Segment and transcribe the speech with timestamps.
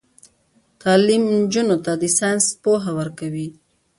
[0.81, 3.47] تعلیم نجونو ته د ساينس پوهه ورکوي.